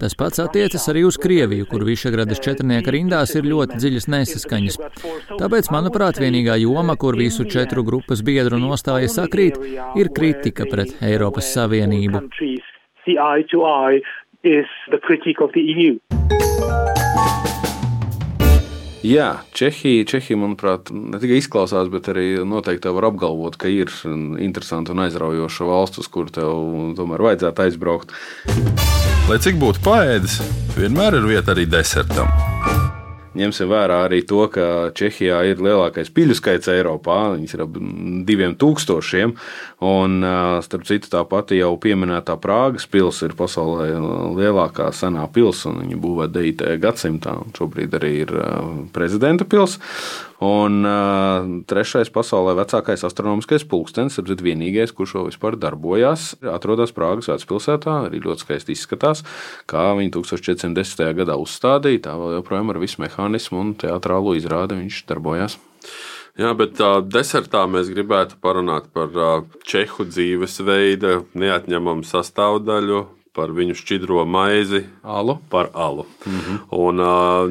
Tas 0.00 0.12
pats 0.18 0.42
attiecas 0.42 0.82
arī 0.92 1.06
uz 1.08 1.16
Krieviju, 1.20 1.66
kur 1.70 1.84
Višagradas 1.88 2.42
četrnieka 2.44 2.92
rindās 2.92 3.32
ir 3.38 3.48
ļoti 3.48 3.78
dziļas 3.80 4.08
nesaskaņas. 4.12 4.76
Tāpēc, 5.40 5.70
manuprāt, 5.72 6.20
vienīgā 6.20 6.58
joma, 6.60 6.98
kur 7.00 7.16
visu 7.16 7.46
četru 7.48 7.84
grupas 7.86 8.20
biedru 8.26 8.60
nostāja 8.60 9.08
sakrīt, 9.08 9.56
ir 9.96 10.12
kritika 10.12 10.68
pret 10.68 10.98
Eiropas 11.00 11.48
Savienību. 11.56 12.26
Jā, 19.06 19.26
Čehija, 19.54 20.06
Čehija, 20.08 20.38
manuprāt, 20.40 20.90
ne 20.90 21.20
tikai 21.22 21.38
izklausās, 21.38 21.86
bet 21.92 22.08
arī 22.10 22.40
noteikti 22.48 22.90
var 22.96 23.06
apgalvot, 23.12 23.58
ka 23.60 23.70
ir 23.70 23.92
interesanta 24.42 24.96
un 24.96 25.04
aizraujoša 25.04 25.68
valsts, 25.68 26.02
uz 26.02 26.10
kuru 26.10 26.34
tev 26.34 26.56
tomēr 26.98 27.22
vajadzētu 27.28 27.66
aizbraukt. 27.68 28.16
Lai 29.30 29.38
cik 29.42 29.62
būtu 29.62 29.84
paēdis, 29.86 30.40
vienmēr 30.74 31.20
ir 31.20 31.30
vieta 31.30 31.54
arī 31.54 31.68
desertam. 31.70 32.55
Ņemsim 33.36 33.70
vērā 33.70 34.02
arī 34.06 34.22
to, 34.28 34.44
ka 34.52 34.90
Čehijā 34.96 35.42
ir 35.50 35.60
lielākais 35.62 36.10
piļu 36.14 36.36
skaits 36.38 36.70
Eiropā. 36.72 37.18
Viņas 37.34 37.56
ir 37.56 37.64
ap 37.66 37.78
diviem 38.28 38.56
tūkstošiem. 38.58 39.34
Un, 39.86 40.18
starp 40.64 40.86
citu, 40.88 41.10
tā 41.12 41.22
pati 41.28 41.60
jau 41.60 41.74
pieminētā 41.80 42.38
Prāgas 42.42 42.88
pilsēta 42.90 43.30
ir 43.30 43.36
pasaulē 43.38 43.90
lielākā 44.38 44.88
senā 44.96 45.26
pilsēta. 45.32 45.82
Viņa 45.82 46.00
būvēta 46.00 46.38
9. 46.40 46.78
gadsimtā. 46.82 47.36
Šobrīd 47.56 47.98
arī 48.00 48.14
ir 48.24 48.32
prezidenta 48.96 49.48
pilsēta. 49.48 49.84
Un 50.44 50.82
uh, 50.84 51.46
trešais 51.64 52.10
pasaulē 52.12 52.52
vecākais 52.58 53.04
astronomiskais 53.08 53.64
pulkstenis, 53.68 54.18
ir 54.20 54.42
vienīgais, 54.44 54.92
kurš 54.92 55.14
vēl 55.16 55.30
vispār 55.30 55.56
darbojās, 55.56 56.34
atrodas 56.52 56.92
Prāgas 56.96 57.30
vecpilsētā. 57.32 57.94
Arī 58.10 58.20
ļoti 58.20 58.44
skaisti 58.44 58.76
izskatās, 58.76 59.24
kā 59.70 59.88
viņi 59.96 60.12
1410. 60.18 61.06
gadā 61.16 61.38
uzstādīja. 61.40 62.04
Tā 62.10 62.18
vēl 62.20 62.36
joprojām 62.40 62.74
ar 62.74 62.82
visu 62.82 63.00
mehānismu 63.00 63.62
un 63.62 63.72
teātrālo 63.80 64.36
izrādi 64.36 64.76
viņš 64.82 65.02
darbojās. 65.08 65.56
Jā, 66.36 66.52
bet 66.52 66.76
uh, 66.84 66.98
desertā 67.00 67.62
mēs 67.64 67.88
gribētu 67.88 68.36
parunāt 68.44 68.90
par 68.92 69.14
uh, 69.16 69.36
čehu 69.64 70.04
dzīvesveida 70.04 71.22
neatņemamu 71.32 72.04
sastāvdaļu 72.04 73.06
par 73.36 73.52
viņu 73.52 73.76
šķidro 73.76 74.24
maizi, 74.28 74.82
alu. 75.04 75.36
par 75.52 75.68
alu. 75.74 76.06
Mm 76.26 76.40
-hmm. 76.40 76.58
un, 76.70 77.04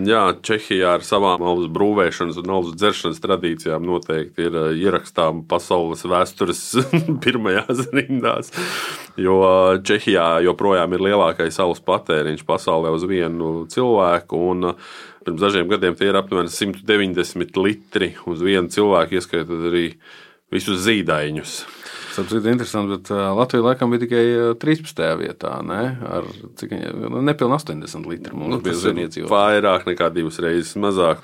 jā, 0.09 0.23
Čehijā 0.41 0.95
ar 0.97 1.05
savām 1.05 1.43
alus 1.45 1.69
brūvēšanas 1.69 2.41
un 2.41 2.49
alus 2.49 2.75
dzeršanas 2.75 3.21
tradīcijām 3.21 3.85
noteikti 3.85 4.41
ir 4.49 4.53
ierakstām 4.73 5.43
pasaules 5.47 6.05
vēstures 6.05 6.61
pirmajās 7.23 7.87
rindās. 7.93 8.51
Jo 9.17 9.41
Čehijā 9.83 10.41
joprojām 10.43 10.93
ir 10.93 10.99
lielākais 10.99 11.59
alus 11.59 11.79
patēriņš 11.79 12.45
pasaulē 12.45 12.89
uz 12.89 13.03
vienu 13.03 13.65
cilvēku. 13.69 14.35
Un, 14.51 14.73
Pirms 15.25 15.41
dažiem 15.41 15.65
gadiem 15.65 15.95
tie 15.97 16.11
ir 16.11 16.17
aptuveni 16.19 16.51
190 16.53 17.57
litri 17.57 18.11
uz 18.29 18.43
vienu 18.45 18.69
cilvēku, 18.69 19.17
ieskaitot 19.17 19.63
arī 19.71 19.87
visus 20.53 20.83
zīdaiņus. 20.85 21.53
Ir 22.21 22.49
interesanti, 22.51 22.95
bet 22.95 23.09
Latvija 23.11 23.63
laikam 23.65 23.93
bija 23.93 24.05
tikai 24.05 24.25
13. 24.61 25.05
vietā. 25.19 25.59
Ne? 25.65 25.83
Ar 26.17 26.27
cik 26.59 26.75
nu, 26.75 27.21
nepilnīgi 27.25 27.61
80 27.75 28.09
litru 28.09 28.39
mums 28.39 28.55
nu, 28.55 28.59
bija 28.63 28.79
ziniecība. 28.87 29.31
Vairāk 29.31 29.87
nekā 29.89 30.11
divas 30.15 30.39
reizes 30.43 30.75
mazāk. 30.79 31.23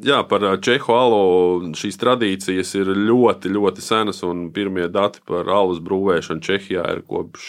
Jā, 0.00 0.22
par 0.24 0.40
čehu 0.64 0.94
alu 0.96 1.72
šīs 1.76 1.98
tradīcijas 2.00 2.70
ir 2.78 2.88
ļoti, 2.96 3.50
ļoti 3.52 3.82
senas, 3.84 4.22
un 4.24 4.46
pirmie 4.54 4.86
dati 4.88 5.20
par 5.28 5.48
alus 5.52 5.82
brūvēšanu 5.84 6.40
Čehijā 6.46 6.84
ir 6.94 7.02
kopš 7.10 7.48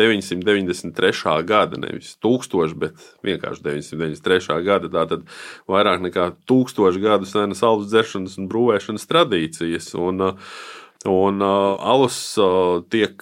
993. 0.00 1.36
gada. 1.46 1.78
Nevis 1.78 2.16
1000, 2.24 2.74
bet 2.82 3.04
vienkārši 3.22 3.62
993. 3.68 4.58
gada. 4.66 4.90
Tātad 4.96 5.28
vairāk 5.70 6.02
nekā 6.08 6.32
1000 6.50 6.98
gadu 7.04 7.30
senas 7.30 7.62
alus 7.62 7.92
dzeršanas 7.92 8.40
un 8.42 8.50
brūvēšanas 8.50 9.06
tradīcijas. 9.12 9.92
Un, 9.94 10.32
uh, 10.32 10.56
Un 11.04 11.42
uh, 11.44 11.76
alus 11.84 12.16
uh, 12.40 12.80
tiek 12.88 13.20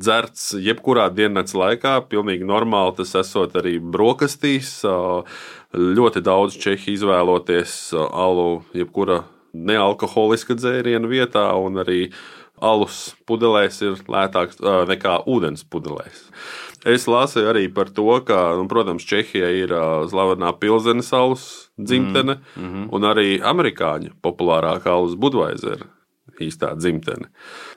dzerts 0.00 0.52
jebkurā 0.62 1.08
dienas 1.10 1.54
laikā. 1.58 1.96
Pilnīgi 2.10 2.46
normāli 2.46 2.96
tas 3.00 3.16
esot 3.18 3.56
arī 3.58 3.78
brokastīs. 3.82 4.78
Uh, 4.86 5.26
ļoti 5.74 6.22
daudz 6.22 6.58
čehi 6.60 6.94
izvēloties 6.94 7.74
uh, 7.96 8.06
alu 8.06 8.62
jebkura 8.76 9.24
nealkoholiska 9.50 10.54
dzēriena 10.54 11.10
vietā, 11.10 11.48
un 11.58 11.82
arī 11.82 12.12
alus 12.62 13.16
pudelēs 13.26 13.80
ir 13.82 14.00
lētāks 14.06 14.60
uh, 14.62 14.84
nekā 14.88 15.22
ūdens 15.30 15.66
pudelēs. 15.66 16.28
Es 16.88 17.04
lasīju 17.10 17.50
arī 17.50 17.66
par 17.74 17.90
to, 17.92 18.06
ka, 18.24 18.54
nu, 18.56 18.64
protams, 18.70 19.04
Čehija 19.04 19.50
ir 19.52 19.74
uh, 19.74 20.06
slavenā 20.08 20.54
pilsēnas 20.62 21.10
alus 21.16 21.46
dzimtene, 21.76 22.38
mm 22.54 22.68
-hmm. 22.68 22.86
un 22.94 23.08
arī 23.10 23.40
amerikāņu 23.42 24.14
populārākā 24.22 24.94
alus 24.94 25.18
Budweiser 25.18 25.88
īstā 26.40 26.72
dzimtene. 26.78 27.28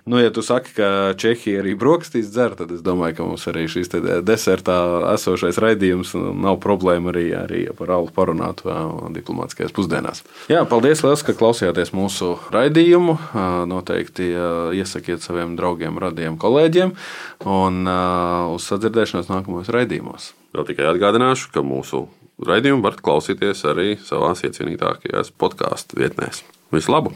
Nu, 0.05 0.19
ja 0.19 0.31
tu 0.33 0.43
saki, 0.43 0.73
ka 0.77 0.87
Čehija 1.19 1.61
arī 1.61 1.73
brokastīs 1.79 2.29
dzer, 2.31 2.55
tad 2.59 2.71
es 2.75 2.83
domāju, 2.83 3.17
ka 3.17 3.27
mums 3.27 3.45
arī 3.51 3.65
šis 3.71 3.91
desertā 4.25 4.77
esošais 5.13 5.59
raidījums 5.63 6.13
nav 6.15 6.59
problēma 6.63 7.13
arī, 7.13 7.25
arī 7.37 7.63
par 7.77 7.93
alu 7.95 8.11
parunāt 8.13 8.63
diplomātiskajās 9.15 9.75
pusdienās. 9.75 10.23
Jā, 10.51 10.63
paldies, 10.69 11.03
liels, 11.05 11.23
ka 11.25 11.35
klausījāties 11.39 11.93
mūsu 11.95 12.35
raidījumu. 12.53 13.17
Noteikti 13.71 14.31
iesakiet 14.79 15.23
saviem 15.23 15.57
draugiem, 15.59 15.99
radiem 16.01 16.39
kolēģiem 16.41 16.95
un 17.49 17.83
uz 18.53 18.71
sadzirdēšanos 18.71 19.31
nākamajos 19.31 19.71
raidījumos. 19.73 20.31
Vēl 20.53 20.67
tikai 20.69 20.91
atgādināšu, 20.91 21.49
ka 21.55 21.65
mūsu 21.65 22.05
raidījumu 22.43 22.83
varat 22.85 23.03
klausīties 23.05 23.63
arī 23.71 23.93
savās 24.03 24.43
iecienītākajās 24.45 25.33
podkāstu 25.39 26.03
vietnēs. 26.03 26.43
Visu 26.73 26.93
labu! 26.93 27.15